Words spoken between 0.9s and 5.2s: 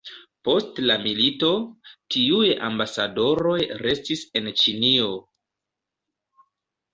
la milito, tiuj ambasadoroj restis en Ĉinio.